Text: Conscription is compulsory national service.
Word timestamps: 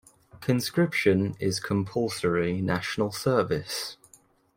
Conscription 0.39 1.35
is 1.39 1.59
compulsory 1.59 2.59
national 2.59 3.11
service. 3.11 3.97